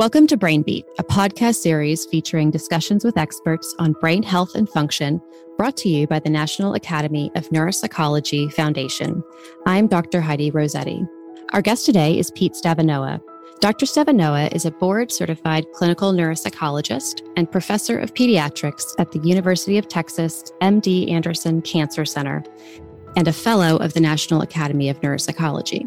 [0.00, 5.20] Welcome to Brainbeat, a podcast series featuring discussions with experts on brain health and function,
[5.58, 9.22] brought to you by the National Academy of Neuropsychology Foundation.
[9.66, 10.22] I'm Dr.
[10.22, 11.04] Heidi Rossetti.
[11.52, 13.20] Our guest today is Pete Stavinoha.
[13.60, 13.84] Dr.
[13.84, 19.86] Stavinoha is a board certified clinical neuropsychologist and professor of pediatrics at the University of
[19.86, 22.42] Texas MD Anderson Cancer Center
[23.16, 25.86] and a fellow of the National Academy of Neuropsychology.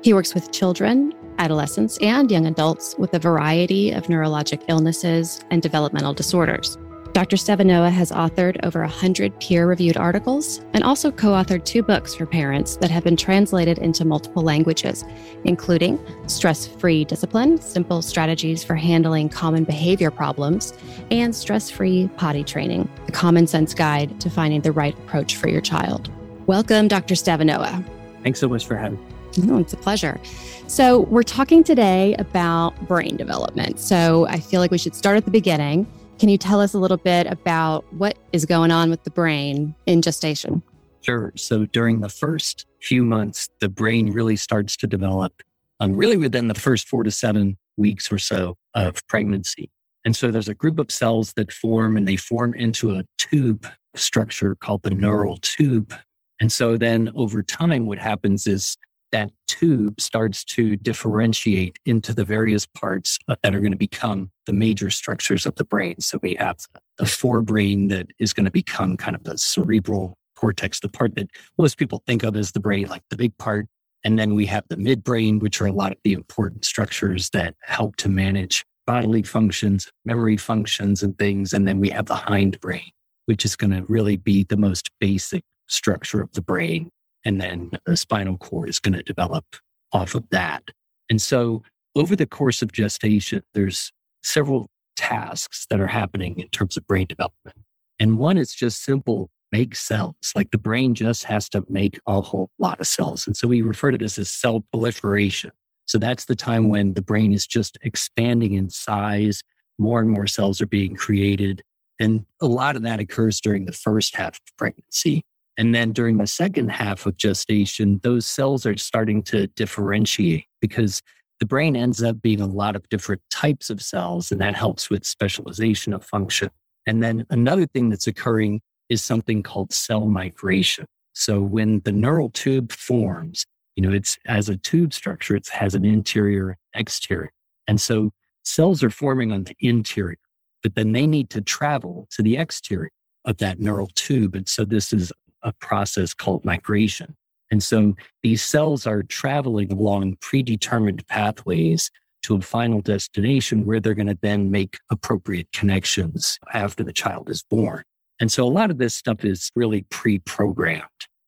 [0.00, 5.62] He works with children, adolescents, and young adults with a variety of neurologic illnesses and
[5.62, 6.78] developmental disorders.
[7.18, 7.36] Dr.
[7.36, 12.26] Stavinoha has authored over 100 peer reviewed articles and also co authored two books for
[12.26, 15.04] parents that have been translated into multiple languages,
[15.44, 20.74] including Stress Free Discipline Simple Strategies for Handling Common Behavior Problems
[21.10, 25.48] and Stress Free Potty Training, a common sense guide to finding the right approach for
[25.48, 26.12] your child.
[26.46, 27.14] Welcome, Dr.
[27.14, 27.84] Stavinoha.
[28.22, 29.17] Thanks so much for having me.
[29.38, 30.20] No, it's a pleasure.
[30.66, 33.78] So, we're talking today about brain development.
[33.78, 35.86] So, I feel like we should start at the beginning.
[36.18, 39.74] Can you tell us a little bit about what is going on with the brain
[39.86, 40.62] in gestation?
[41.00, 41.32] Sure.
[41.36, 45.32] So, during the first few months, the brain really starts to develop,
[45.80, 49.70] um, really within the first four to seven weeks or so of pregnancy.
[50.04, 53.66] And so, there's a group of cells that form and they form into a tube
[53.94, 55.94] structure called the neural tube.
[56.40, 58.76] And so, then over time, what happens is
[59.12, 64.30] that tube starts to differentiate into the various parts uh, that are going to become
[64.46, 66.00] the major structures of the brain.
[66.00, 66.58] So we have
[66.98, 71.28] the forebrain that is going to become kind of the cerebral cortex, the part that
[71.58, 73.66] most people think of as the brain, like the big part.
[74.04, 77.54] And then we have the midbrain, which are a lot of the important structures that
[77.62, 81.52] help to manage bodily functions, memory functions, and things.
[81.52, 82.90] And then we have the hindbrain,
[83.26, 86.90] which is going to really be the most basic structure of the brain
[87.28, 89.44] and then the spinal cord is going to develop
[89.92, 90.62] off of that.
[91.10, 91.62] And so
[91.94, 97.06] over the course of gestation, there's several tasks that are happening in terms of brain
[97.06, 97.58] development.
[98.00, 100.14] And one is just simple make cells.
[100.34, 103.26] Like the brain just has to make a whole lot of cells.
[103.26, 105.52] And so we refer to this as cell proliferation.
[105.84, 109.42] So that's the time when the brain is just expanding in size.
[109.78, 111.62] More and more cells are being created.
[112.00, 115.24] And a lot of that occurs during the first half of pregnancy.
[115.58, 121.02] And then during the second half of gestation, those cells are starting to differentiate because
[121.40, 124.88] the brain ends up being a lot of different types of cells, and that helps
[124.88, 126.50] with specialization of function.
[126.86, 130.86] And then another thing that's occurring is something called cell migration.
[131.12, 133.44] So when the neural tube forms,
[133.74, 137.32] you know, it's as a tube structure, it has an interior exterior.
[137.66, 138.12] And so
[138.44, 140.18] cells are forming on the interior,
[140.62, 142.90] but then they need to travel to the exterior
[143.24, 144.34] of that neural tube.
[144.34, 145.12] And so this is
[145.42, 147.16] a process called migration.
[147.50, 151.90] And so these cells are traveling along predetermined pathways
[152.22, 157.30] to a final destination where they're going to then make appropriate connections after the child
[157.30, 157.82] is born.
[158.20, 160.84] And so a lot of this stuff is really pre programmed.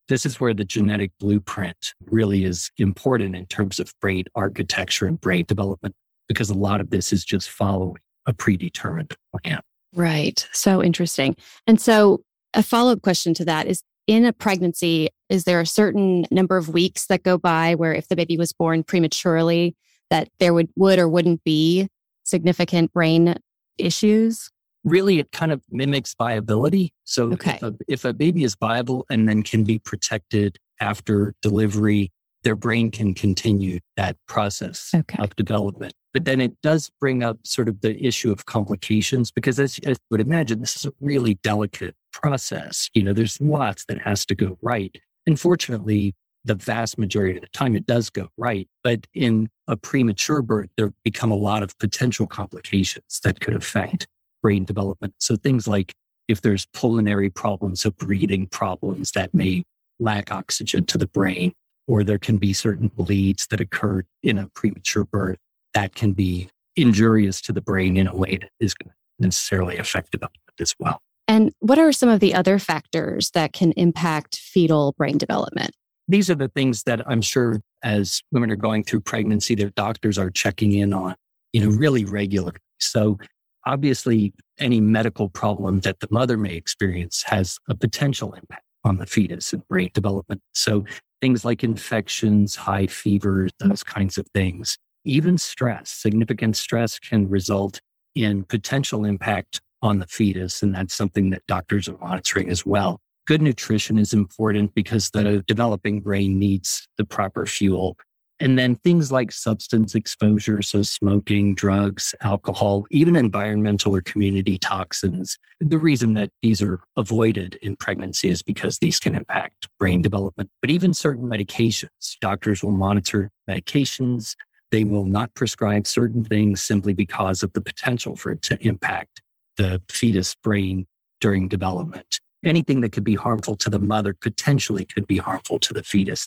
[0.08, 5.20] This is where the genetic blueprint really is important in terms of brain architecture and
[5.20, 5.94] brain development,
[6.28, 9.60] because a lot of this is just following a predetermined plan.
[9.94, 10.46] Right.
[10.52, 11.36] So interesting.
[11.66, 12.22] And so
[12.54, 16.56] a follow up question to that is in a pregnancy, is there a certain number
[16.56, 19.76] of weeks that go by where if the baby was born prematurely,
[20.10, 21.88] that there would, would or wouldn't be
[22.24, 23.36] significant brain
[23.78, 24.50] issues?
[24.82, 26.92] Really, it kind of mimics viability.
[27.04, 27.56] So okay.
[27.56, 32.10] if, a, if a baby is viable and then can be protected after delivery,
[32.42, 35.22] their brain can continue that process okay.
[35.22, 35.92] of development.
[36.12, 39.98] But then it does bring up sort of the issue of complications because as, as
[39.98, 42.90] you would imagine, this is a really delicate process.
[42.94, 44.96] You know, there's lots that has to go right.
[45.26, 48.68] And fortunately, the vast majority of the time it does go right.
[48.82, 54.06] But in a premature birth, there become a lot of potential complications that could affect
[54.42, 55.14] brain development.
[55.18, 55.92] So things like
[56.28, 59.64] if there's pulmonary problems, so breathing problems that may
[59.98, 61.52] lack oxygen to the brain,
[61.86, 65.38] or there can be certain bleeds that occur in a premature birth
[65.74, 69.76] that can be injurious to the brain in a way that is going to necessarily
[69.76, 71.02] affect development as well.
[71.30, 75.70] And what are some of the other factors that can impact fetal brain development?
[76.08, 80.18] These are the things that I'm sure as women are going through pregnancy, their doctors
[80.18, 81.14] are checking in on,
[81.52, 82.58] you know, really regularly.
[82.80, 83.16] So
[83.64, 89.06] obviously any medical problem that the mother may experience has a potential impact on the
[89.06, 90.40] fetus and brain development.
[90.52, 90.84] So
[91.20, 97.80] things like infections, high fevers, those kinds of things even stress, significant stress can result
[98.16, 100.62] in potential impact on the fetus.
[100.62, 103.00] And that's something that doctors are monitoring as well.
[103.26, 107.96] Good nutrition is important because the developing brain needs the proper fuel.
[108.42, 115.36] And then things like substance exposure, so smoking, drugs, alcohol, even environmental or community toxins.
[115.60, 120.48] The reason that these are avoided in pregnancy is because these can impact brain development.
[120.62, 124.34] But even certain medications, doctors will monitor medications.
[124.70, 129.19] They will not prescribe certain things simply because of the potential for it to impact
[129.60, 130.86] the fetus brain
[131.20, 132.18] during development.
[132.42, 136.26] Anything that could be harmful to the mother potentially could be harmful to the fetus.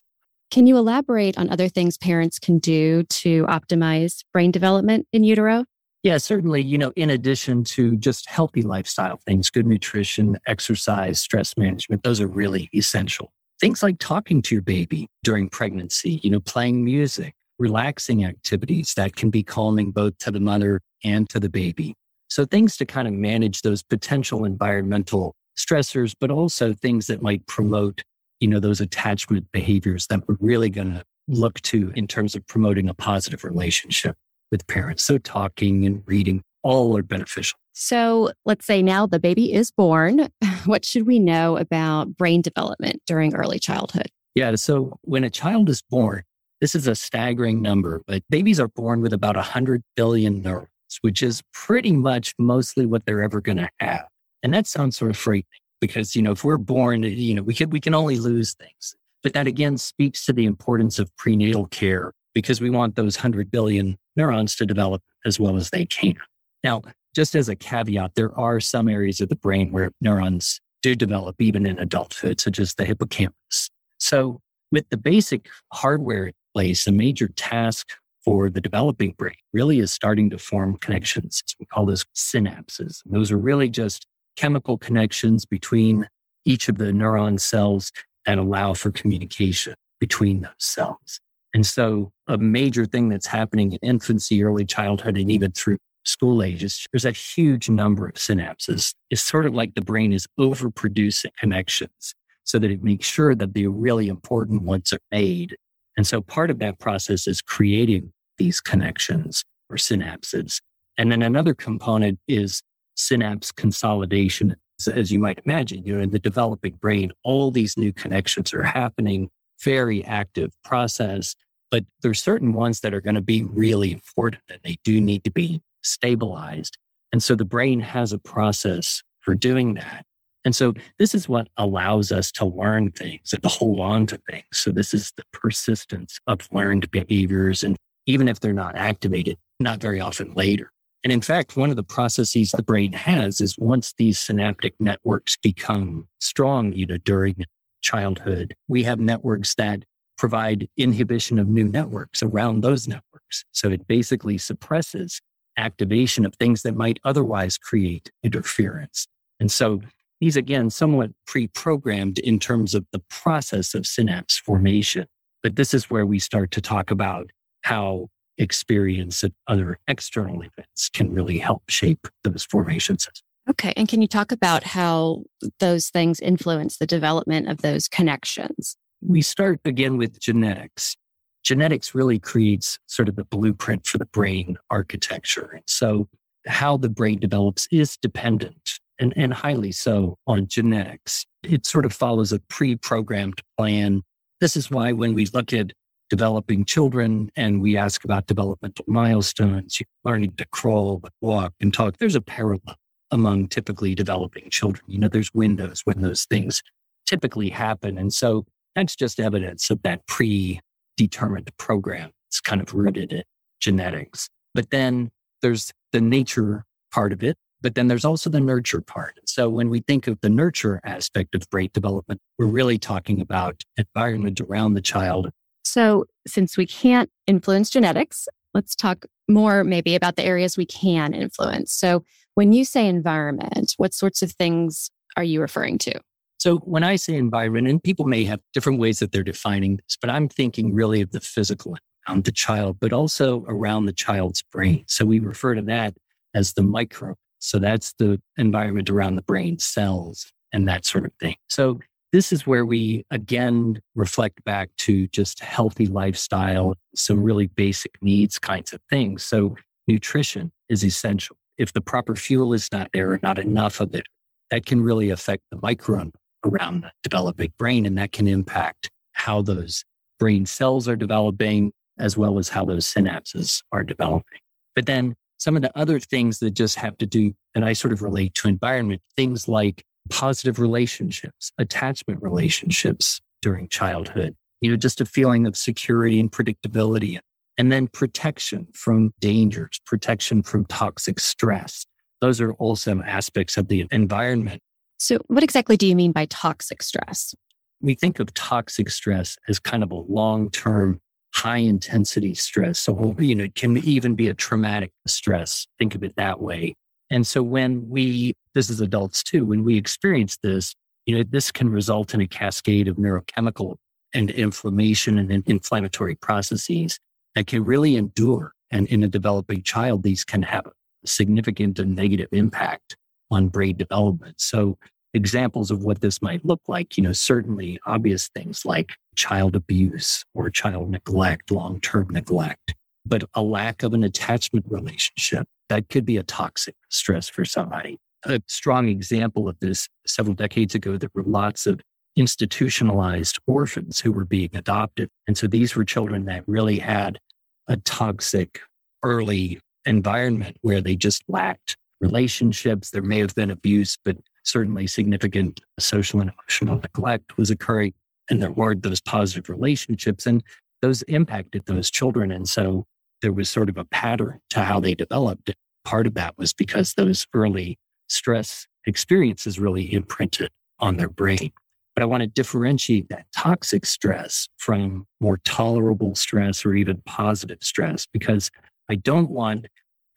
[0.52, 5.66] Can you elaborate on other things parents can do to optimize brain development in utero?
[6.04, 6.62] Yeah, certainly.
[6.62, 12.22] You know, in addition to just healthy lifestyle things, good nutrition, exercise, stress management, those
[12.22, 13.34] are really essential.
[13.60, 19.16] Things like talking to your baby during pregnancy, you know, playing music, relaxing activities that
[19.16, 21.96] can be calming both to the mother and to the baby.
[22.34, 27.46] So things to kind of manage those potential environmental stressors, but also things that might
[27.46, 28.04] promote
[28.44, 32.46] you know, those attachment behaviors that we're really going to look to in terms of
[32.46, 34.18] promoting a positive relationship
[34.52, 35.02] with parents.
[35.02, 37.58] So talking and reading all are beneficial.
[37.72, 40.28] So let's say now the baby is born.
[40.66, 44.08] What should we know about brain development during early childhood?
[44.36, 44.56] Yeah.
[44.56, 46.24] So when a child is born,
[46.62, 50.70] this is a staggering number, but babies are born with about 100 billion neurons,
[51.02, 54.06] which is pretty much mostly what they're ever going to have.
[54.42, 55.46] And that sounds sort of frightening
[55.80, 58.96] because, you know, if we're born, you know, we can, we can only lose things.
[59.22, 63.50] But that again speaks to the importance of prenatal care because we want those 100
[63.52, 66.16] billion neurons to develop as well as they can.
[66.64, 66.82] Now,
[67.16, 71.36] just as a caveat, there are some areas of the brain where neurons do develop
[71.40, 73.70] even in adulthood, such as the hippocampus.
[74.00, 74.42] So,
[74.72, 77.92] with the basic hardware in place, a major task
[78.24, 81.44] for the developing brain really is starting to form connections.
[81.60, 83.04] We call this synapses.
[83.06, 86.08] And Those are really just chemical connections between
[86.46, 87.92] each of the neuron cells
[88.26, 91.20] that allow for communication between those cells.
[91.54, 96.42] And so a major thing that's happening in infancy, early childhood, and even through school
[96.42, 98.94] ages, there's a huge number of synapses.
[99.10, 103.54] It's sort of like the brain is overproducing connections so that it makes sure that
[103.54, 105.56] the really important ones are made.
[105.96, 110.60] And so part of that process is creating these connections or synapses.
[110.98, 112.62] And then another component is
[112.96, 114.56] synapse consolidation.
[114.94, 118.64] As you might imagine, you know, in the developing brain, all these new connections are
[118.64, 119.30] happening,
[119.64, 121.36] very active process.
[121.72, 125.24] But there's certain ones that are going to be really important and they do need
[125.24, 126.78] to be stabilized.
[127.12, 130.06] And so the brain has a process for doing that.
[130.46, 134.20] And so this is what allows us to learn things and to hold on to
[134.30, 134.46] things.
[134.52, 137.64] So this is the persistence of learned behaviors.
[137.64, 140.72] And even if they're not activated, not very often later.
[141.04, 145.36] And in fact, one of the processes the brain has is once these synaptic networks
[145.36, 147.46] become strong, you know, during
[147.82, 149.84] childhood, we have networks that
[150.18, 153.44] provide inhibition of new networks around those networks.
[153.52, 155.20] So it basically suppresses
[155.58, 159.08] activation of things that might otherwise create interference.
[159.40, 159.82] And so
[160.22, 165.08] these, again, somewhat pre programmed in terms of the process of synapse formation.
[165.42, 167.30] But this is where we start to talk about
[167.64, 173.08] how experience and other external events can really help shape those formations.
[173.50, 173.74] Okay.
[173.76, 175.24] And can you talk about how
[175.60, 178.78] those things influence the development of those connections?
[179.02, 180.96] We start again with genetics.
[181.44, 185.52] Genetics really creates sort of the blueprint for the brain architecture.
[185.54, 186.08] And so
[186.48, 191.26] how the brain develops is dependent and, and highly so on genetics.
[191.44, 194.04] It sort of follows a pre programmed plan.
[194.40, 195.74] This is why when we look at
[196.14, 201.98] developing children and we ask about developmental milestones, learning to crawl, walk, and talk.
[201.98, 202.76] There's a parallel
[203.10, 204.84] among typically developing children.
[204.86, 206.62] You know, there's windows when those things
[207.08, 207.98] typically happen.
[207.98, 212.12] And so that's just evidence of that predetermined program.
[212.30, 213.24] It's kind of rooted in
[213.60, 214.30] genetics.
[214.54, 215.10] But then
[215.42, 217.38] there's the nature part of it.
[217.60, 219.20] But then there's also the nurture part.
[219.26, 223.64] So when we think of the nurture aspect of brain development, we're really talking about
[223.78, 225.32] environment around the child
[225.74, 231.16] so, since we can't influence genetics, let's talk more maybe about the areas we can
[231.16, 231.74] influence.
[231.74, 232.04] So,
[232.36, 236.00] when you say environment, what sorts of things are you referring to?
[236.38, 239.98] So, when I say environment, and people may have different ways that they're defining this,
[240.00, 241.76] but I'm thinking really of the physical
[242.08, 244.86] around the child, but also around the child's brain.
[244.88, 245.96] So, we refer to that
[246.36, 247.16] as the micro.
[247.40, 251.38] So, that's the environment around the brain cells and that sort of thing.
[251.50, 251.80] So,
[252.14, 258.38] this is where we again reflect back to just healthy lifestyle, some really basic needs
[258.38, 259.24] kinds of things.
[259.24, 261.36] So nutrition is essential.
[261.58, 264.06] If the proper fuel is not there or not enough of it,
[264.52, 266.12] that can really affect the microbiome
[266.46, 267.86] around the developing brain.
[267.86, 269.84] And that can impact how those
[270.20, 274.40] brain cells are developing, as well as how those synapses are developing.
[274.76, 277.92] But then some of the other things that just have to do, and I sort
[277.92, 285.02] of relate to environment, things like positive relationships, attachment relationships during childhood, you know, just
[285.02, 287.18] a feeling of security and predictability.
[287.58, 291.86] And then protection from dangers, protection from toxic stress.
[292.22, 294.62] Those are also aspects of the environment.
[294.98, 297.34] So, what exactly do you mean by toxic stress?
[297.82, 301.02] We think of toxic stress as kind of a long term,
[301.34, 302.80] high intensity stress.
[302.80, 305.68] So, you know, it can even be a traumatic stress.
[305.80, 306.76] Think of it that way.
[307.14, 310.74] And so, when we, this is adults too, when we experience this,
[311.06, 313.76] you know, this can result in a cascade of neurochemical
[314.16, 316.98] and inflammation and inflammatory processes
[317.36, 318.54] that can really endure.
[318.72, 320.72] And in a developing child, these can have a
[321.06, 322.98] significant and negative impact
[323.30, 324.42] on brain development.
[324.42, 324.80] So
[325.14, 330.26] examples of what this might look like, you know, certainly obvious things like child abuse
[330.34, 332.74] or child neglect, long-term neglect,
[333.06, 337.98] but a lack of an attachment relationship that could be a toxic stress for somebody.
[338.26, 341.82] A strong example of this several decades ago, there were lots of
[342.16, 345.10] institutionalized orphans who were being adopted.
[345.28, 347.20] And so these were children that really had
[347.68, 348.62] a toxic
[349.04, 352.92] early environment where they just lacked relationships.
[352.92, 357.94] There may have been abuse, but certainly significant social and emotional neglect was occurring.
[358.30, 360.26] And there weren't those positive relationships.
[360.26, 360.44] And
[360.82, 362.32] those impacted those children.
[362.32, 362.86] And so
[363.24, 365.50] there was sort of a pattern to how they developed.
[365.86, 370.50] Part of that was because those early stress experiences really imprinted
[370.80, 371.52] on their brain.
[371.96, 377.60] But I want to differentiate that toxic stress from more tolerable stress or even positive
[377.62, 378.52] stress because
[378.90, 379.68] I don't want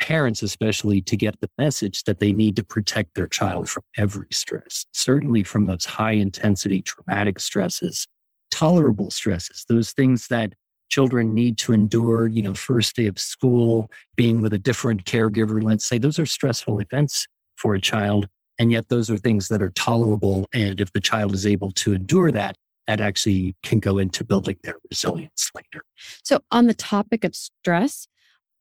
[0.00, 4.28] parents, especially, to get the message that they need to protect their child from every
[4.32, 8.06] stress, certainly from those high intensity traumatic stresses,
[8.50, 10.54] tolerable stresses, those things that
[10.88, 15.62] children need to endure, you know, first day of school, being with a different caregiver,
[15.62, 17.26] let's say, those are stressful events
[17.56, 18.28] for a child.
[18.58, 20.46] And yet those are things that are tolerable.
[20.54, 24.56] And if the child is able to endure that, that actually can go into building
[24.62, 25.84] their resilience later.
[26.22, 28.06] So, on the topic of stress,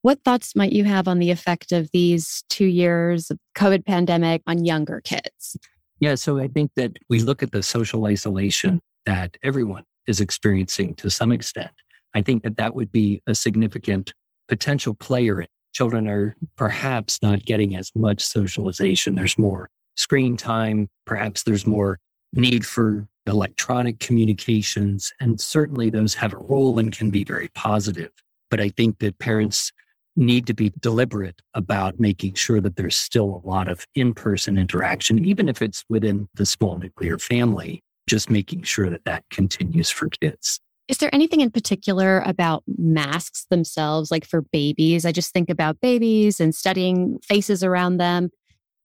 [0.02, 4.42] what thoughts might you have on the effect of these two years of COVID pandemic
[4.46, 5.56] on younger kids?
[6.00, 10.94] Yeah, so I think that we look at the social isolation that everyone is experiencing
[10.96, 11.70] to some extent.
[12.16, 14.14] I think that that would be a significant
[14.48, 15.44] potential player.
[15.74, 19.16] Children are perhaps not getting as much socialization.
[19.16, 20.88] There's more screen time.
[21.04, 21.98] Perhaps there's more
[22.32, 25.12] need for electronic communications.
[25.20, 28.12] And certainly those have a role and can be very positive.
[28.50, 29.70] But I think that parents
[30.16, 34.56] need to be deliberate about making sure that there's still a lot of in person
[34.56, 39.90] interaction, even if it's within the small nuclear family, just making sure that that continues
[39.90, 40.60] for kids.
[40.88, 45.04] Is there anything in particular about masks themselves, like for babies?
[45.04, 48.30] I just think about babies and studying faces around them.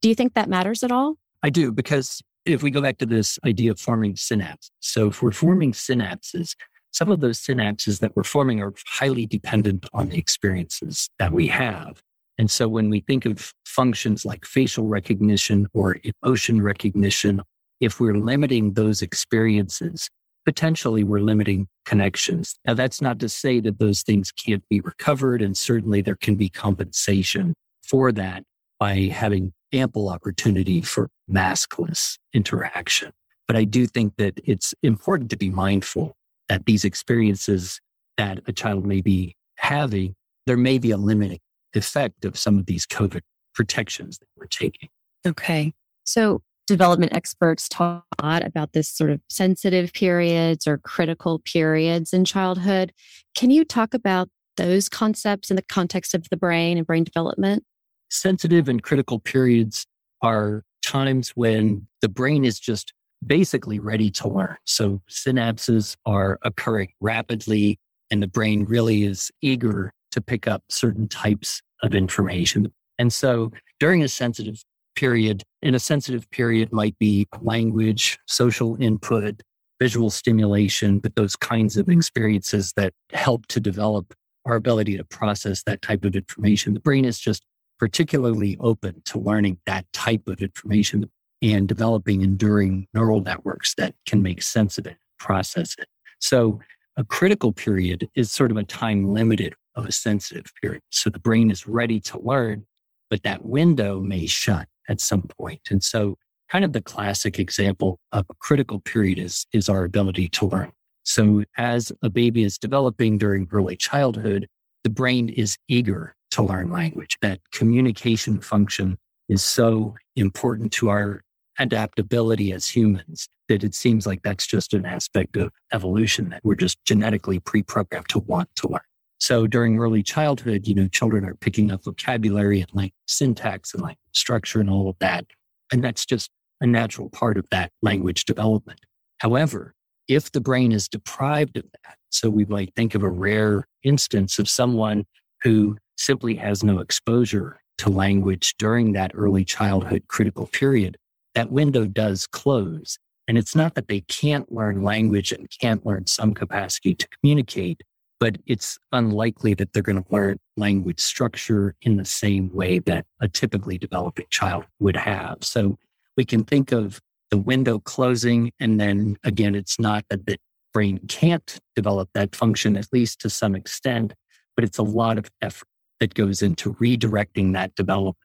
[0.02, 1.16] Do you think that matters at all?
[1.44, 5.22] I do, because if we go back to this idea of forming synapses, so if
[5.22, 6.56] we're forming synapses,
[6.92, 11.48] some of those synapses that we're forming are highly dependent on the experiences that we
[11.48, 12.02] have.
[12.38, 17.44] And so when we think of functions like facial recognition or emotion recognition,
[17.80, 20.10] if we're limiting those experiences,
[20.46, 22.56] potentially we're limiting connections.
[22.66, 25.42] Now, that's not to say that those things can't be recovered.
[25.42, 28.44] And certainly there can be compensation for that
[28.80, 33.12] by having ample opportunity for maskless interaction.
[33.48, 36.16] But I do think that it's important to be mindful
[36.50, 37.80] that these experiences
[38.18, 41.40] that a child may be having, there may be a limiting
[41.74, 43.22] effect of some of these COVID
[43.54, 44.90] protections that we're taking.
[45.26, 45.74] Okay.
[46.04, 52.94] So development experts talk about this sort of sensitive periods or critical periods in childhood.
[53.36, 57.64] Can you talk about those concepts in the context of the brain and brain development?
[58.12, 59.88] sensitive and critical periods
[60.22, 62.94] are times when the brain is just
[63.26, 64.58] basically ready to learn.
[64.66, 67.80] So synapses are occurring rapidly
[68.12, 72.72] and the brain really is eager to pick up certain types of information.
[73.00, 74.62] And so during a sensitive
[74.96, 79.42] period, in a sensitive period might be language, social input,
[79.80, 84.14] visual stimulation, but those kinds of experiences that help to develop
[84.46, 86.74] our ability to process that type of information.
[86.74, 87.44] The brain is just
[87.80, 91.10] particularly open to learning that type of information
[91.42, 95.88] and developing enduring neural networks that can make sense of it, process it.
[96.20, 96.60] So
[96.98, 100.82] a critical period is sort of a time limited of a sensitive period.
[100.92, 102.66] So the brain is ready to learn,
[103.10, 105.62] but that window may shut at some point.
[105.72, 106.18] And so
[106.50, 110.72] kind of the classic example of a critical period is, is our ability to learn
[111.04, 114.48] So as a baby is developing during early childhood,
[114.84, 117.18] the brain is eager to learn language.
[117.22, 118.98] That communication function
[119.30, 121.22] is so important to our
[121.60, 126.56] adaptability as humans that it seems like that's just an aspect of evolution that we're
[126.56, 128.82] just genetically pre-programmed to want to learn.
[129.22, 133.84] So during early childhood, you know, children are picking up vocabulary and like syntax and
[133.84, 135.28] like structure and all of that.
[135.72, 138.80] And that's just a natural part of that language development.
[139.20, 139.76] However,
[140.08, 144.40] if the brain is deprived of that, so we might think of a rare instance
[144.40, 145.06] of someone
[145.44, 150.98] who simply has no exposure to language during that early childhood critical period,
[151.36, 152.98] that window does close.
[153.28, 157.84] And it's not that they can't learn language and can't learn some capacity to communicate,
[158.22, 163.04] but it's unlikely that they're going to learn language structure in the same way that
[163.20, 165.40] a typically developing child would have.
[165.42, 165.80] So
[166.16, 167.02] we can think of
[167.32, 168.52] the window closing.
[168.60, 170.38] And then again, it's not that the
[170.72, 174.14] brain can't develop that function, at least to some extent,
[174.56, 175.68] but it's a lot of effort
[176.00, 178.18] that goes into redirecting that development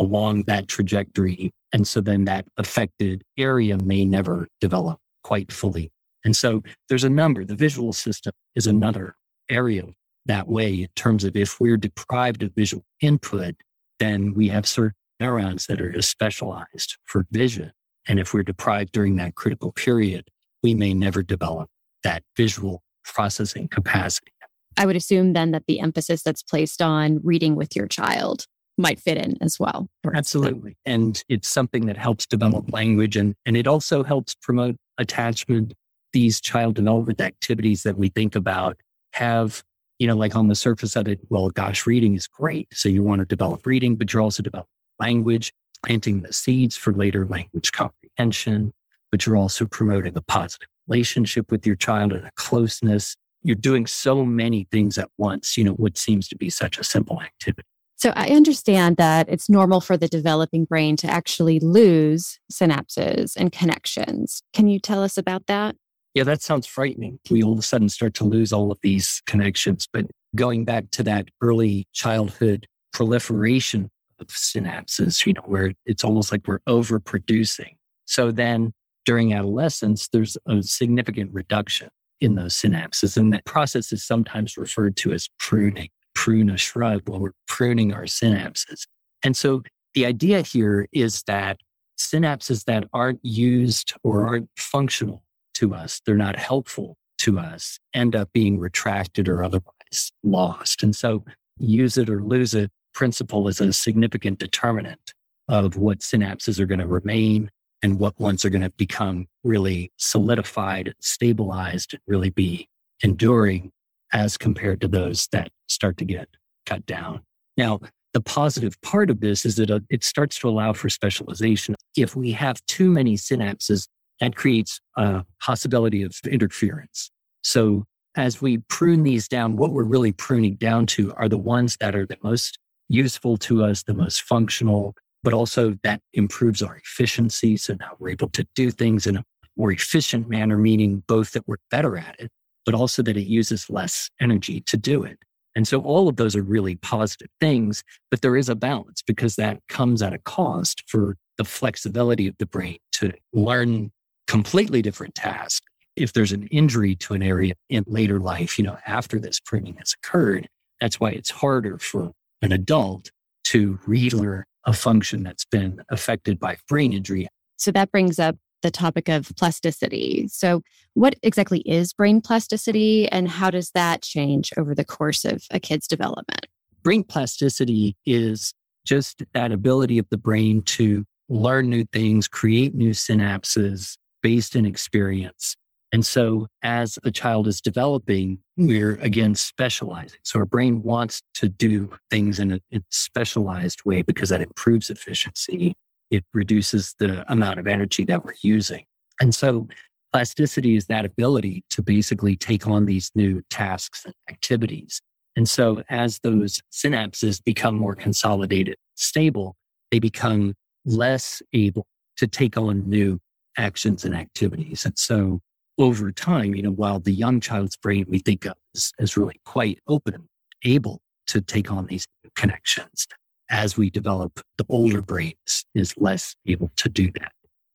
[0.00, 1.52] along that trajectory.
[1.72, 5.92] And so then that affected area may never develop quite fully.
[6.24, 7.44] And so there's a number.
[7.44, 9.14] The visual system is another
[9.50, 9.84] area
[10.26, 13.54] that way in terms of if we're deprived of visual input,
[13.98, 17.72] then we have certain neurons that are specialized for vision.
[18.06, 20.28] And if we're deprived during that critical period,
[20.62, 21.68] we may never develop
[22.04, 24.32] that visual processing capacity.
[24.76, 29.00] I would assume then that the emphasis that's placed on reading with your child might
[29.00, 29.88] fit in as well.
[30.14, 30.76] Absolutely.
[30.86, 35.74] And it's something that helps develop language and, and it also helps promote attachment.
[36.12, 38.78] These child development activities that we think about
[39.12, 39.62] have,
[39.98, 42.68] you know, like on the surface of it, well, gosh, reading is great.
[42.72, 44.68] So you want to develop reading, but you're also developing
[45.00, 45.52] language,
[45.84, 48.72] planting the seeds for later language comprehension,
[49.10, 53.16] but you're also promoting a positive relationship with your child and a closeness.
[53.42, 56.84] You're doing so many things at once, you know, what seems to be such a
[56.84, 57.66] simple activity.
[57.96, 63.50] So I understand that it's normal for the developing brain to actually lose synapses and
[63.50, 64.40] connections.
[64.52, 65.74] Can you tell us about that?
[66.14, 67.20] Yeah, that sounds frightening.
[67.30, 69.86] We all of a sudden start to lose all of these connections.
[69.92, 73.90] But going back to that early childhood proliferation
[74.20, 77.76] of synapses, you know, where it's almost like we're overproducing.
[78.06, 78.72] So then
[79.04, 81.88] during adolescence, there's a significant reduction
[82.20, 83.16] in those synapses.
[83.16, 87.92] And that process is sometimes referred to as pruning, prune a shrub while we're pruning
[87.92, 88.86] our synapses.
[89.22, 89.62] And so
[89.94, 91.58] the idea here is that
[91.98, 95.22] synapses that aren't used or aren't functional
[95.58, 100.82] to us, they're not helpful to us, end up being retracted or otherwise lost.
[100.82, 101.24] And so
[101.58, 105.14] use it or lose it principle is a significant determinant
[105.48, 109.92] of what synapses are going to remain and what ones are going to become really
[109.96, 112.68] solidified, stabilized, really be
[113.02, 113.70] enduring
[114.12, 116.28] as compared to those that start to get
[116.66, 117.20] cut down.
[117.56, 117.78] Now,
[118.14, 121.76] the positive part of this is that uh, it starts to allow for specialization.
[121.96, 123.86] If we have too many synapses,
[124.20, 127.10] that creates a possibility of interference.
[127.42, 127.84] So
[128.16, 131.94] as we prune these down, what we're really pruning down to are the ones that
[131.94, 137.56] are the most useful to us, the most functional, but also that improves our efficiency.
[137.56, 139.24] So now we're able to do things in a
[139.56, 142.30] more efficient manner, meaning both that we're better at it,
[142.64, 145.18] but also that it uses less energy to do it.
[145.54, 149.36] And so all of those are really positive things, but there is a balance because
[149.36, 153.90] that comes at a cost for the flexibility of the brain to learn
[154.28, 155.64] completely different task.
[155.96, 159.74] If there's an injury to an area in later life, you know, after this pruning
[159.78, 160.46] has occurred,
[160.80, 163.10] that's why it's harder for an adult
[163.46, 167.26] to relearn a function that's been affected by brain injury.
[167.56, 170.28] So that brings up the topic of plasticity.
[170.30, 170.62] So,
[170.94, 175.60] what exactly is brain plasticity and how does that change over the course of a
[175.60, 176.46] kid's development?
[176.82, 178.52] Brain plasticity is
[178.84, 184.66] just that ability of the brain to learn new things, create new synapses, based in
[184.66, 185.56] experience.
[185.92, 190.18] And so as a child is developing, we're again specializing.
[190.22, 194.42] So our brain wants to do things in a, in a specialized way because that
[194.42, 195.74] improves efficiency.
[196.10, 198.84] It reduces the amount of energy that we're using.
[199.20, 199.68] And so
[200.12, 205.00] plasticity is that ability to basically take on these new tasks and activities.
[205.36, 209.56] And so as those synapses become more consolidated, stable,
[209.90, 210.54] they become
[210.84, 213.20] less able to take on new
[213.58, 214.84] actions and activities.
[214.86, 215.40] And so
[215.78, 218.54] over time, you know, while the young child's brain we think of
[218.98, 220.24] as, really quite open, and
[220.64, 223.06] able to take on these connections,
[223.50, 227.32] as we develop, the older brains is less able to do that.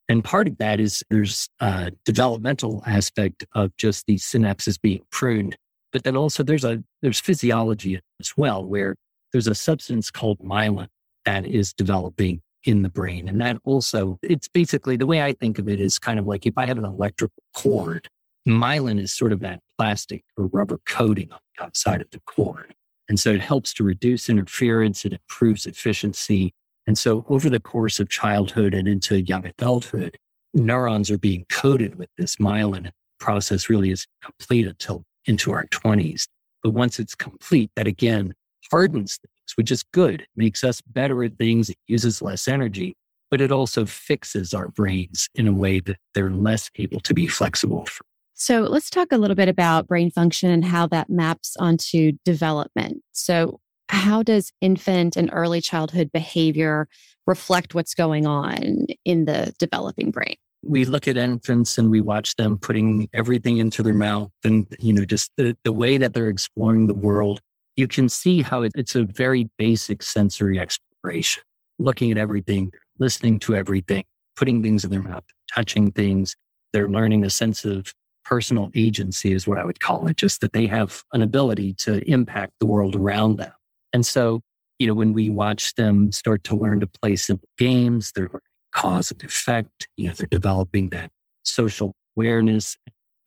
[0.09, 5.57] And part of that is there's a developmental aspect of just these synapses being pruned,
[5.91, 8.95] but then also there's a there's physiology as well, where
[9.31, 10.87] there's a substance called myelin
[11.25, 13.27] that is developing in the brain.
[13.27, 16.45] And that also, it's basically the way I think of it is kind of like
[16.45, 18.07] if I have an electrical cord,
[18.47, 22.73] myelin is sort of that plastic or rubber coating on the outside of the cord.
[23.09, 26.53] And so it helps to reduce interference, it improves efficiency.
[26.87, 30.17] And so over the course of childhood and into young adulthood,
[30.53, 32.85] neurons are being coated with this myelin.
[32.85, 36.27] The process really is complete until into our 20s.
[36.61, 38.33] But once it's complete, that again
[38.71, 42.95] hardens things, which is good, it makes us better at things, it uses less energy,
[43.29, 47.27] but it also fixes our brains in a way that they're less able to be
[47.27, 51.55] flexible for so let's talk a little bit about brain function and how that maps
[51.57, 53.01] onto development.
[53.11, 56.87] So, how does infant and early childhood behavior
[57.27, 60.35] reflect what's going on in the developing brain?
[60.63, 64.93] We look at infants and we watch them putting everything into their mouth and, you
[64.93, 67.39] know, just the, the way that they're exploring the world.
[67.75, 71.43] You can see how it, it's a very basic sensory exploration,
[71.79, 74.03] looking at everything, listening to everything,
[74.35, 76.35] putting things in their mouth, touching things.
[76.71, 77.93] They're learning a sense of
[78.25, 81.99] personal agency is what I would call it, just that they have an ability to
[82.09, 83.51] impact the world around them.
[83.91, 84.41] And so,
[84.79, 88.39] you know, when we watch them start to learn to play simple games, they're learning
[88.73, 91.11] cause and effect, you know, they're developing that
[91.43, 92.77] social awareness,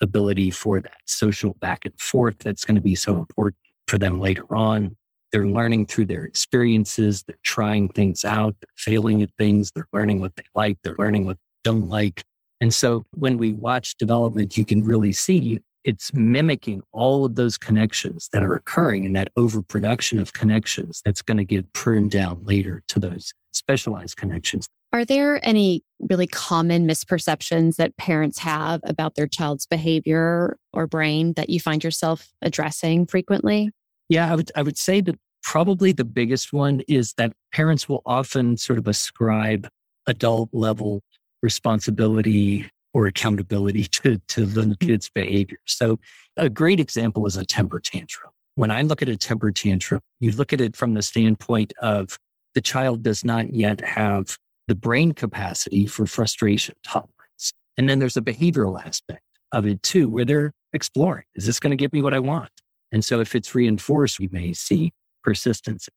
[0.00, 3.56] ability for that social back and forth that's going to be so important
[3.88, 4.96] for them later on.
[5.33, 7.25] They're learning through their experiences.
[7.25, 8.57] They're trying things out.
[8.61, 9.72] They're failing at things.
[9.72, 10.79] They're learning what they like.
[10.83, 12.25] They're learning what they don't like.
[12.61, 17.57] And so when we watch development, you can really see it's mimicking all of those
[17.57, 22.40] connections that are occurring and that overproduction of connections that's going to get pruned down
[22.44, 24.68] later to those specialized connections.
[24.96, 31.35] Are there any really common misperceptions that parents have about their child's behavior or brain
[31.35, 33.72] that you find yourself addressing frequently?
[34.09, 38.00] Yeah, I would, I would say that probably the biggest one is that parents will
[38.06, 39.68] often sort of ascribe
[40.06, 41.02] adult level
[41.42, 44.87] responsibility or accountability to, to the mm-hmm.
[44.87, 45.59] kid's behavior.
[45.66, 45.98] So
[46.38, 48.30] a great example is a temper tantrum.
[48.54, 52.18] When I look at a temper tantrum, you look at it from the standpoint of
[52.54, 57.52] the child does not yet have the brain capacity for frustration tolerance.
[57.76, 61.24] And then there's a behavioral aspect of it too, where they're exploring.
[61.35, 62.50] Is this going to give me what I want?
[62.92, 65.88] And so if it's reinforced, we may see persistence.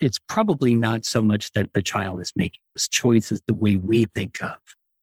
[0.00, 4.06] It's probably not so much that the child is making those choices the way we
[4.14, 4.56] think of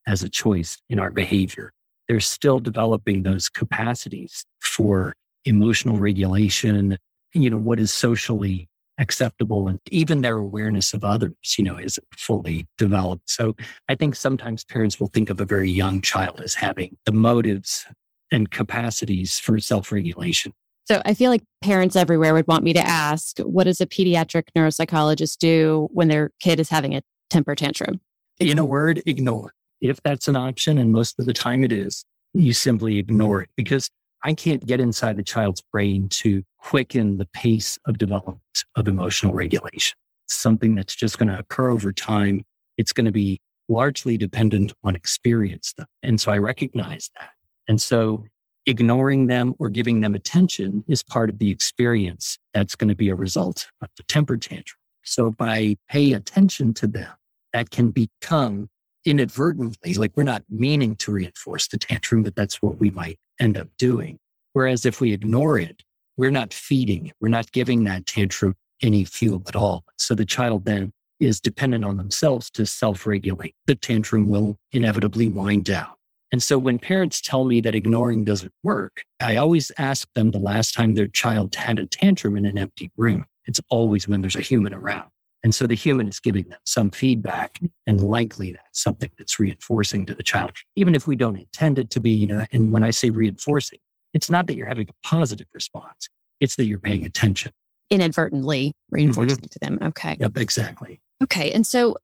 [0.07, 1.71] as a choice in our behavior.
[2.07, 5.13] They're still developing those capacities for
[5.45, 6.97] emotional regulation,
[7.33, 8.67] you know, what is socially
[8.99, 13.29] acceptable and even their awareness of others, you know, isn't fully developed.
[13.29, 13.55] So
[13.89, 17.85] I think sometimes parents will think of a very young child as having the motives
[18.31, 20.53] and capacities for self-regulation.
[20.85, 24.43] So I feel like parents everywhere would want me to ask, what does a pediatric
[24.57, 27.99] neuropsychologist do when their kid is having a temper tantrum?
[28.39, 32.03] In a word, ignore if that's an option, and most of the time it is,
[32.33, 33.89] you simply ignore it because
[34.23, 39.33] I can't get inside the child's brain to quicken the pace of development of emotional
[39.33, 39.95] regulation.
[40.27, 42.43] Something that's just going to occur over time.
[42.77, 45.73] It's going to be largely dependent on experience.
[46.03, 47.29] And so I recognize that.
[47.69, 48.25] And so
[48.65, 53.07] ignoring them or giving them attention is part of the experience that's going to be
[53.07, 54.77] a result of the temper tantrum.
[55.03, 57.13] So by paying attention to them,
[57.53, 58.67] that can become
[59.05, 63.57] inadvertently, like we're not meaning to reinforce the tantrum, but that's what we might end
[63.57, 64.19] up doing.
[64.51, 65.83] Whereas if we ignore it,
[66.17, 69.83] we're not feeding, we're not giving that tantrum any fuel at all.
[69.97, 73.55] So the child then is dependent on themselves to self regulate.
[73.65, 75.89] The tantrum will inevitably wind down.
[76.31, 80.39] And so when parents tell me that ignoring doesn't work, I always ask them the
[80.39, 83.25] last time their child had a tantrum in an empty room.
[83.45, 85.09] It's always when there's a human around.
[85.43, 90.05] And so the human is giving them some feedback and likely that's something that's reinforcing
[90.07, 92.83] to the child, even if we don't intend it to be, you know, and when
[92.83, 93.79] I say reinforcing,
[94.17, 96.09] it's not that you're having a positive response.
[96.39, 97.51] It's that you're paying attention.
[97.89, 99.45] Inadvertently reinforcing mm-hmm.
[99.45, 99.79] to them.
[99.81, 100.17] Okay.
[100.19, 100.99] Yep, exactly.
[101.23, 101.51] Okay.
[101.51, 101.95] And so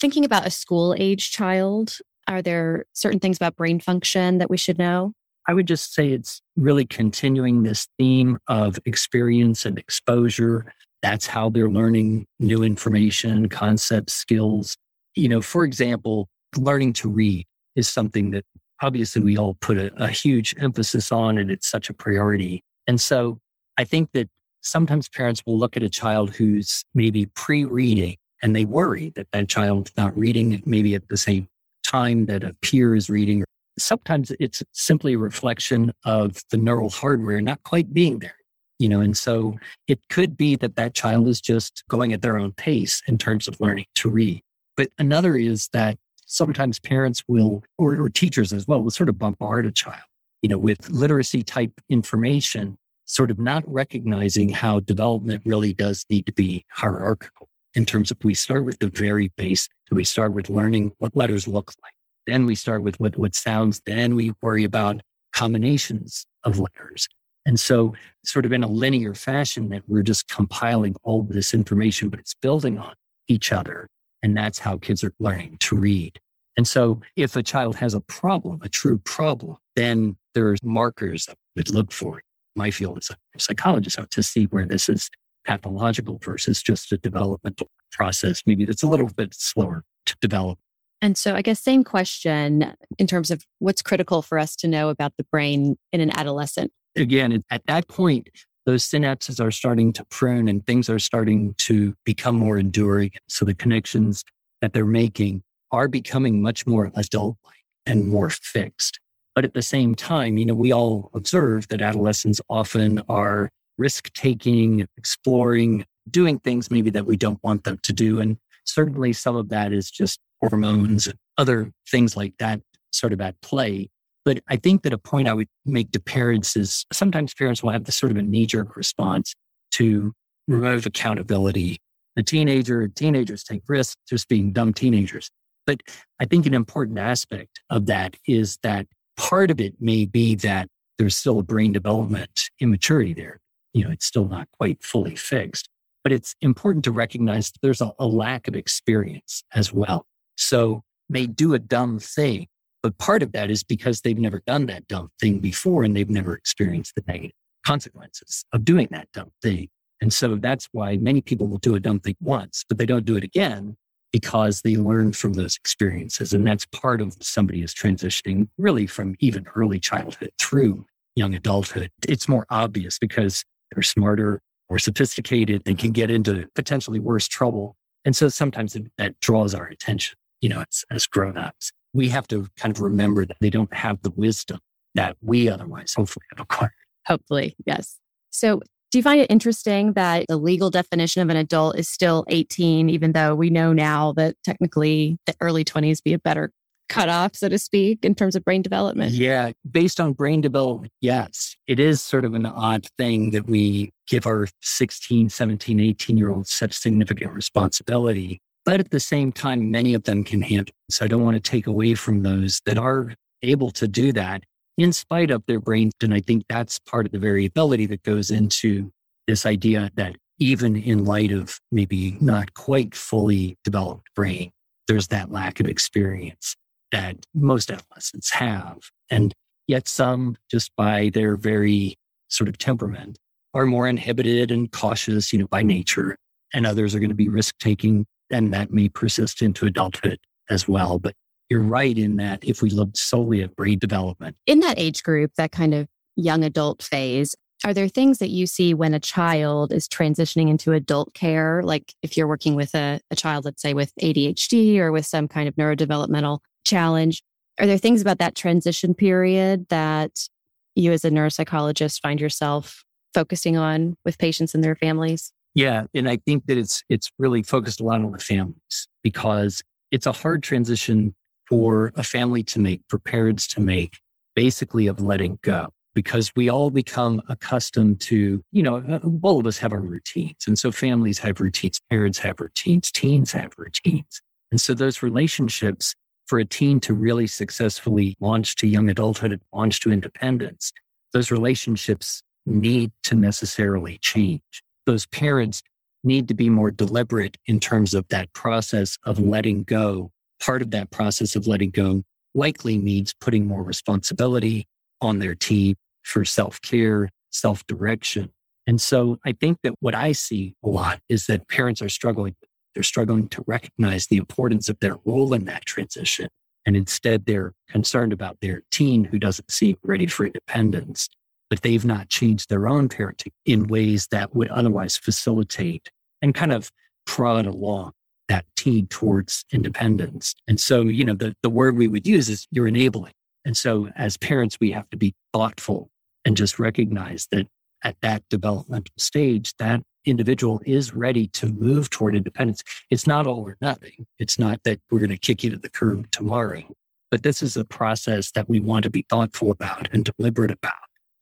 [0.00, 1.98] thinking about a school age child,
[2.28, 5.12] are there certain things about brain function that we should know?
[5.48, 10.72] I would just say it's really continuing this theme of experience and exposure
[11.02, 14.76] that's how they're learning new information, concepts, skills.
[15.16, 17.44] You know, for example, learning to read
[17.74, 18.44] is something that
[18.82, 22.62] obviously we all put a, a huge emphasis on and it's such a priority.
[22.86, 23.38] And so
[23.78, 24.28] I think that
[24.60, 29.28] sometimes parents will look at a child who's maybe pre reading and they worry that
[29.32, 31.48] that child's not reading maybe at the same
[31.86, 33.44] time that a peer is reading.
[33.78, 38.36] Sometimes it's simply a reflection of the neural hardware not quite being there.
[38.78, 42.36] You know, and so it could be that that child is just going at their
[42.36, 44.42] own pace in terms of learning to read.
[44.76, 45.98] But another is that
[46.32, 50.02] sometimes parents will, or, or teachers as well, will sort of bombard a child,
[50.40, 56.24] you know, with literacy type information, sort of not recognizing how development really does need
[56.26, 59.70] to be hierarchical in terms of we start with the very basic.
[59.90, 61.92] We start with learning what letters look like.
[62.26, 63.82] Then we start with what, what sounds.
[63.84, 65.02] Then we worry about
[65.34, 67.08] combinations of letters.
[67.44, 72.08] And so, sort of in a linear fashion, that we're just compiling all this information,
[72.08, 72.94] but it's building on
[73.26, 73.88] each other.
[74.22, 76.20] And that's how kids are learning to read.
[76.56, 81.36] And so, if a child has a problem, a true problem, then there's markers that
[81.56, 82.22] we look for.
[82.54, 85.08] My field as a psychologist to see where this is
[85.46, 88.42] pathological versus just a developmental process.
[88.44, 90.58] Maybe that's a little bit slower to develop.
[91.00, 94.88] And so, I guess, same question in terms of what's critical for us to know
[94.88, 96.70] about the brain in an adolescent.
[96.94, 98.28] Again, at that point,
[98.66, 103.12] those synapses are starting to prune and things are starting to become more enduring.
[103.28, 104.22] So, the connections
[104.60, 109.00] that they're making are becoming much more adult like and more fixed.
[109.34, 114.12] But at the same time, you know, we all observe that adolescents often are risk
[114.12, 118.20] taking, exploring, doing things maybe that we don't want them to do.
[118.20, 122.60] And certainly some of that is just hormones and other things like that
[122.92, 123.88] sort of at play.
[124.24, 127.70] But I think that a point I would make to parents is sometimes parents will
[127.70, 129.34] have this sort of a knee jerk response
[129.72, 130.12] to
[130.46, 131.78] remove accountability.
[132.16, 135.30] A teenager, teenagers take risks just being dumb teenagers.
[135.66, 135.82] But
[136.20, 140.68] I think an important aspect of that is that part of it may be that
[140.98, 143.40] there's still a brain development immaturity there
[143.72, 145.68] you know, it's still not quite fully fixed.
[146.02, 150.06] But it's important to recognize there's a, a lack of experience as well.
[150.36, 152.48] So they do a dumb thing,
[152.82, 156.10] but part of that is because they've never done that dumb thing before and they've
[156.10, 159.68] never experienced the negative consequences of doing that dumb thing.
[160.00, 163.04] And so that's why many people will do a dumb thing once, but they don't
[163.04, 163.76] do it again
[164.12, 166.32] because they learn from those experiences.
[166.32, 171.90] And that's part of somebody is transitioning really from even early childhood through young adulthood.
[172.08, 177.76] It's more obvious because they're smarter, more sophisticated, they can get into potentially worse trouble.
[178.04, 181.72] And so sometimes that draws our attention, you know, as, as grown-ups.
[181.94, 184.58] We have to kind of remember that they don't have the wisdom
[184.94, 186.72] that we otherwise hopefully have acquired.
[187.06, 187.98] Hopefully, yes.
[188.30, 192.24] So do you find it interesting that the legal definition of an adult is still
[192.28, 196.52] 18, even though we know now that technically the early 20s be a better
[196.90, 199.12] cutoff, so to speak, in terms of brain development?
[199.12, 201.56] Yeah, based on brain development, yes.
[201.66, 206.30] It is sort of an odd thing that we give our 16, 17, 18 year
[206.30, 208.42] olds such significant responsibility.
[208.64, 210.94] But at the same time, many of them can handle it.
[210.94, 214.44] So I don't want to take away from those that are able to do that
[214.78, 215.92] in spite of their brains.
[216.02, 218.92] And I think that's part of the variability that goes into
[219.26, 224.50] this idea that even in light of maybe not quite fully developed brain,
[224.88, 226.56] there's that lack of experience
[226.90, 228.78] that most adolescents have.
[229.10, 229.32] And
[229.66, 231.96] yet some, just by their very
[232.28, 233.18] sort of temperament,
[233.54, 236.16] are more inhibited and cautious, you know, by nature.
[236.54, 240.18] And others are going to be risk taking, and that may persist into adulthood
[240.50, 240.98] as well.
[240.98, 241.14] But
[241.48, 244.36] you're right in that if we look solely at brain development.
[244.46, 248.46] In that age group, that kind of young adult phase, are there things that you
[248.46, 251.62] see when a child is transitioning into adult care?
[251.62, 255.28] Like if you're working with a, a child, let's say with ADHD or with some
[255.28, 257.22] kind of neurodevelopmental challenge.
[257.60, 260.28] Are there things about that transition period that
[260.74, 262.82] you as a neuropsychologist find yourself
[263.14, 265.32] focusing on with patients and their families?
[265.54, 269.62] Yeah, and I think that it's it's really focused a lot on the families because
[269.90, 271.14] it's a hard transition
[271.48, 273.98] for a family to make, for parents to make,
[274.34, 279.46] basically of letting go because we all become accustomed to, you know, uh, all of
[279.46, 280.44] us have our routines.
[280.46, 284.22] And so families have routines, parents have routines, teens have routines.
[284.50, 285.94] And so those relationships
[286.26, 290.72] for a teen to really successfully launch to young adulthood and launch to independence,
[291.12, 294.40] those relationships need to necessarily change.
[294.86, 295.62] Those parents
[296.04, 300.10] need to be more deliberate in terms of that process of letting go.
[300.40, 302.02] Part of that process of letting go
[302.34, 304.66] likely means putting more responsibility
[305.00, 308.30] on their team for self care, self direction.
[308.66, 312.34] And so I think that what I see a lot is that parents are struggling
[312.74, 316.28] they're struggling to recognize the importance of their role in that transition.
[316.64, 321.08] And instead, they're concerned about their teen who doesn't seem ready for independence,
[321.52, 325.90] but they've not changed their own parenting in ways that would otherwise facilitate
[326.22, 326.70] and kind of
[327.04, 327.92] prod along
[328.26, 330.34] that teen towards independence.
[330.48, 333.12] And so, you know, the, the word we would use is you're enabling.
[333.44, 335.90] And so as parents, we have to be thoughtful
[336.24, 337.48] and just recognize that
[337.84, 342.62] at that developmental stage, that individual is ready to move toward independence.
[342.88, 344.06] It's not all or nothing.
[344.18, 346.62] It's not that we're going to kick you to the curb tomorrow,
[347.10, 350.72] but this is a process that we want to be thoughtful about and deliberate about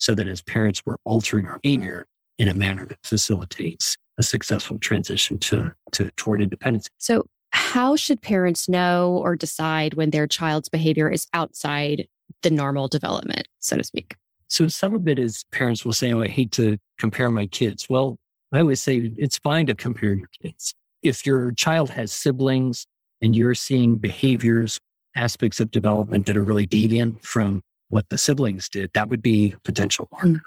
[0.01, 2.07] so that as parents, we're altering our behavior
[2.39, 6.89] in a manner that facilitates a successful transition to, to toward independence.
[6.99, 12.09] So how should parents know or decide when their child's behavior is outside
[12.43, 14.17] the normal development, so to speak?
[14.49, 17.89] So some of it is parents will say, Oh, I hate to compare my kids.
[17.89, 18.17] Well,
[18.53, 20.75] I always say it's fine to compare your kids.
[21.03, 22.87] If your child has siblings
[23.23, 24.81] and you're seeing behaviors,
[25.17, 29.55] aspects of development that are really deviant from what the siblings did, that would be
[29.65, 30.29] potential marker.
[30.29, 30.41] Mm.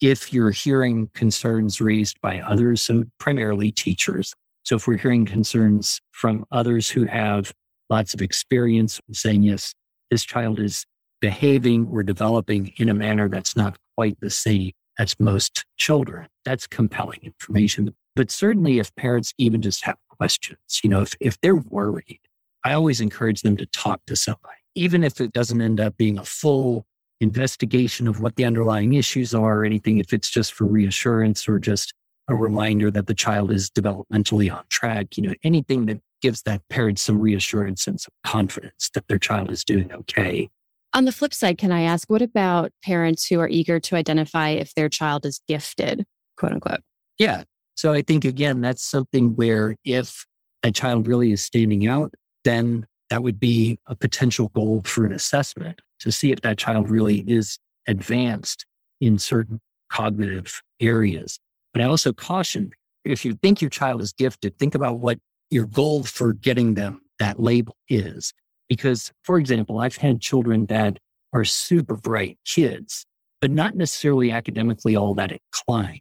[0.00, 4.32] If you're hearing concerns raised by others, so primarily teachers.
[4.62, 7.52] So if we're hearing concerns from others who have
[7.90, 9.74] lots of experience saying, yes,
[10.10, 10.86] this child is
[11.20, 16.28] behaving or developing in a manner that's not quite the same as most children.
[16.44, 17.94] That's compelling information.
[18.16, 22.20] But certainly if parents even just have questions, you know, if, if they're worried,
[22.64, 26.18] I always encourage them to talk to somebody, even if it doesn't end up being
[26.18, 26.86] a full
[27.20, 31.58] investigation of what the underlying issues are or anything, if it's just for reassurance or
[31.58, 31.92] just
[32.28, 36.62] a reminder that the child is developmentally on track, you know, anything that gives that
[36.68, 40.48] parent some reassurance and some confidence that their child is doing okay
[40.92, 44.50] on the flip side, can I ask, what about parents who are eager to identify
[44.50, 46.04] if their child is gifted,
[46.36, 46.80] quote unquote?
[47.18, 47.44] Yeah.
[47.76, 50.26] So I think, again, that's something where if
[50.62, 55.12] a child really is standing out, then that would be a potential goal for an
[55.12, 58.66] assessment to see if that child really is advanced
[59.00, 59.60] in certain
[59.90, 61.38] cognitive areas.
[61.72, 62.72] But I also caution
[63.04, 65.18] if you think your child is gifted, think about what
[65.50, 68.32] your goal for getting them that label is.
[68.68, 70.98] Because, for example, I've had children that
[71.32, 73.06] are super bright kids,
[73.40, 76.00] but not necessarily academically all that inclined.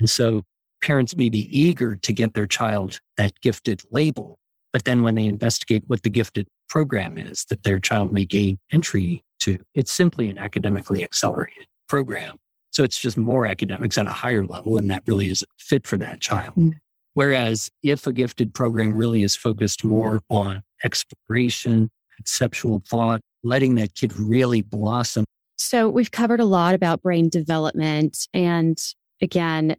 [0.00, 0.42] And so
[0.82, 4.39] parents may be eager to get their child that gifted label.
[4.72, 8.58] But then when they investigate what the gifted program is that their child may gain
[8.72, 12.36] entry to, it's simply an academically accelerated program.
[12.70, 15.96] So it's just more academics at a higher level, and that really is fit for
[15.96, 16.54] that child.
[16.54, 16.74] Mm.
[17.14, 23.94] Whereas if a gifted program really is focused more on exploration, conceptual thought, letting that
[23.94, 25.24] kid really blossom.
[25.56, 28.28] So we've covered a lot about brain development.
[28.32, 28.78] And
[29.20, 29.76] again,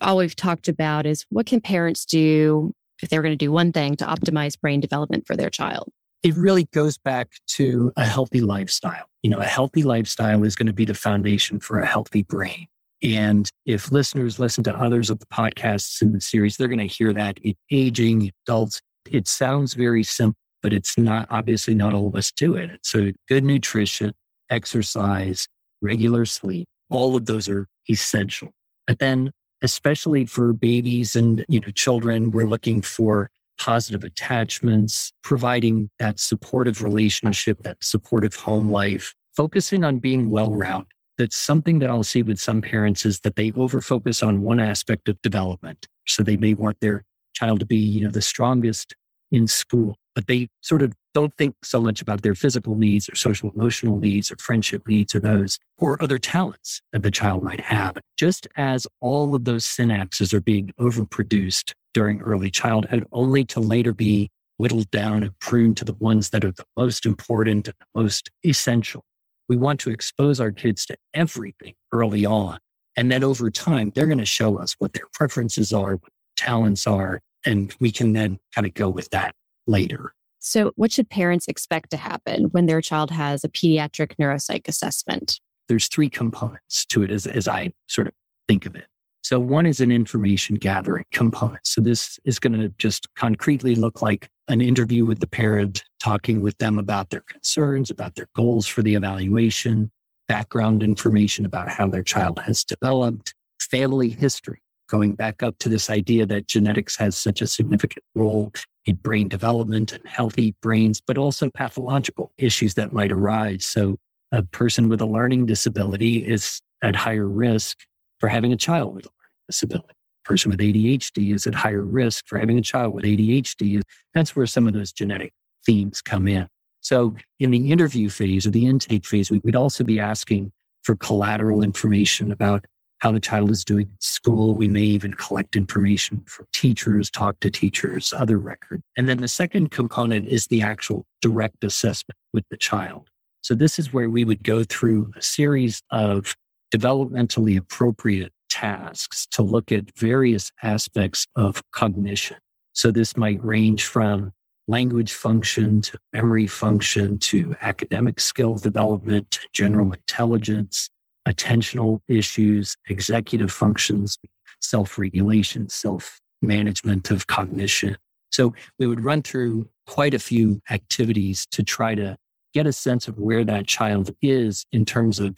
[0.00, 3.72] all we've talked about is what can parents do if they're going to do one
[3.72, 5.90] thing to optimize brain development for their child?
[6.22, 9.06] It really goes back to a healthy lifestyle.
[9.22, 12.66] You know, a healthy lifestyle is going to be the foundation for a healthy brain.
[13.02, 16.86] And if listeners listen to others of the podcasts in the series, they're going to
[16.86, 18.80] hear that in aging adults.
[19.08, 22.70] It sounds very simple, but it's not obviously not all of us do it.
[22.82, 24.12] So good nutrition,
[24.50, 25.46] exercise,
[25.80, 28.50] regular sleep, all of those are essential.
[28.86, 29.30] But then
[29.62, 36.82] especially for babies and you know children, we're looking for positive attachments, providing that supportive
[36.82, 40.92] relationship, that supportive home life, focusing on being well-rounded.
[41.18, 45.08] That's something that I'll see with some parents is that they overfocus on one aspect
[45.08, 45.88] of development.
[46.06, 48.94] So they may want their child to be, you know, the strongest
[49.30, 53.14] in school but they sort of don't think so much about their physical needs or
[53.14, 57.60] social emotional needs or friendship needs or those or other talents that the child might
[57.60, 57.96] have.
[58.16, 63.94] Just as all of those synapses are being overproduced during early childhood, only to later
[63.94, 68.00] be whittled down and pruned to the ones that are the most important and the
[68.00, 69.04] most essential.
[69.48, 72.58] We want to expose our kids to everything early on.
[72.96, 76.88] And then over time, they're going to show us what their preferences are, what talents
[76.88, 79.34] are, and we can then kind of go with that
[79.66, 80.14] later.
[80.40, 85.40] So, what should parents expect to happen when their child has a pediatric neuropsych assessment?
[85.68, 88.14] There's three components to it as, as I sort of
[88.46, 88.86] think of it.
[89.22, 91.66] So, one is an information gathering component.
[91.66, 96.40] So, this is going to just concretely look like an interview with the parent, talking
[96.40, 99.90] with them about their concerns, about their goals for the evaluation,
[100.28, 105.90] background information about how their child has developed, family history, going back up to this
[105.90, 108.52] idea that genetics has such a significant role
[108.86, 113.64] in brain development and healthy brains, but also pathological issues that might arise.
[113.64, 113.96] So
[114.32, 117.78] a person with a learning disability is at higher risk
[118.18, 119.94] for having a child with a learning disability.
[120.24, 123.82] A person with ADHD is at higher risk for having a child with ADHD.
[124.14, 125.32] That's where some of those genetic
[125.64, 126.48] themes come in.
[126.80, 130.96] So in the interview phase or the intake phase, we would also be asking for
[130.96, 132.64] collateral information about
[132.98, 134.54] how the child is doing at school.
[134.54, 138.82] We may even collect information from teachers, talk to teachers, other records.
[138.96, 143.08] And then the second component is the actual direct assessment with the child.
[143.42, 146.34] So this is where we would go through a series of
[146.74, 152.36] developmentally appropriate tasks to look at various aspects of cognition.
[152.72, 154.32] So this might range from
[154.66, 160.90] language function to memory function to academic skill development, general intelligence,
[161.28, 164.18] attentional issues, executive functions,
[164.60, 167.96] self regulation, self management of cognition.
[168.30, 172.16] So we would run through quite a few activities to try to
[172.54, 175.36] get a sense of where that child is in terms of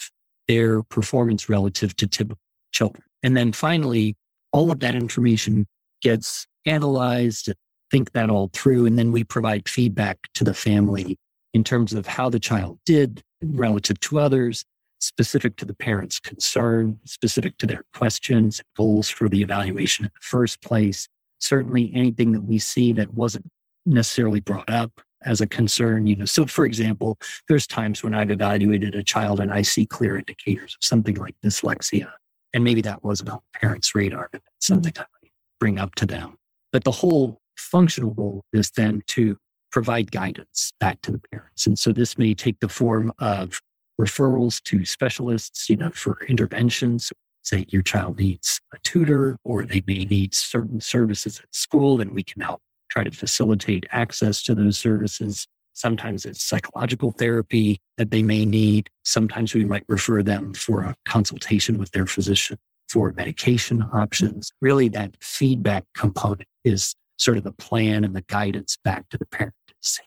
[0.48, 2.38] their performance relative to typical
[2.72, 3.02] children.
[3.22, 4.16] And then finally,
[4.52, 5.66] all of that information
[6.02, 7.52] gets analyzed,
[7.90, 11.18] think that all through, and then we provide feedback to the family
[11.52, 14.64] in terms of how the child did relative to others,
[15.00, 20.20] specific to the parent's concern, specific to their questions, goals for the evaluation in the
[20.26, 21.08] first place.
[21.38, 23.46] Certainly anything that we see that wasn't
[23.86, 26.24] necessarily brought up as a concern, you know.
[26.24, 30.76] So for example, there's times when I've evaluated a child and I see clear indicators
[30.80, 32.10] of something like dyslexia.
[32.52, 34.74] And maybe that wasn't on the parents' radar, but that's mm-hmm.
[34.74, 36.36] something I might bring up to them.
[36.72, 39.36] But the whole functional role is then to
[39.70, 41.66] provide guidance back to the parents.
[41.66, 43.60] And so this may take the form of
[44.00, 47.12] referrals to specialists, you know, for interventions.
[47.42, 52.12] Say your child needs a tutor or they may need certain services at school and
[52.12, 55.46] we can help try to facilitate access to those services.
[55.72, 58.90] Sometimes it's psychological therapy that they may need.
[59.04, 64.52] Sometimes we might refer them for a consultation with their physician for medication options.
[64.60, 69.26] Really, that feedback component is sort of the plan and the guidance back to the
[69.26, 69.54] parent.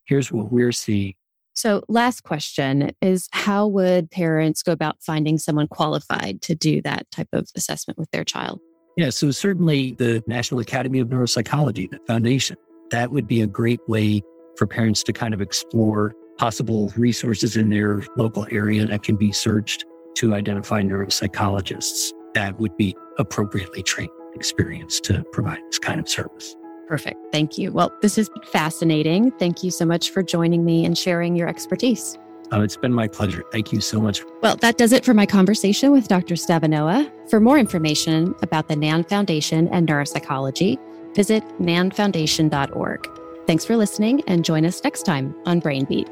[0.05, 1.13] Here's what we're seeing
[1.53, 7.09] so, last question is how would parents go about finding someone qualified to do that
[7.11, 8.59] type of assessment with their child?
[8.97, 12.57] Yeah, so certainly the National Academy of Neuropsychology, the foundation,
[12.91, 14.21] that would be a great way
[14.57, 19.31] for parents to kind of explore possible resources in their local area that can be
[19.31, 19.85] searched
[20.15, 26.55] to identify neuropsychologists that would be appropriately trained, experienced to provide this kind of service.
[26.93, 27.31] Perfect.
[27.31, 27.71] Thank you.
[27.71, 29.31] Well, this has been fascinating.
[29.39, 32.19] Thank you so much for joining me and sharing your expertise.
[32.51, 33.43] Oh, it's been my pleasure.
[33.51, 34.21] Thank you so much.
[34.43, 36.35] Well, that does it for my conversation with Dr.
[36.35, 37.11] Stavinoha.
[37.31, 40.77] For more information about the NAN Foundation and neuropsychology,
[41.15, 43.09] visit nanfoundation.org.
[43.47, 46.07] Thanks for listening and join us next time on Brainbeat.